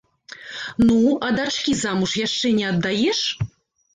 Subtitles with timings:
[0.87, 0.95] Ну,
[1.27, 3.19] а дачкі замуж яшчэ не аддаеш?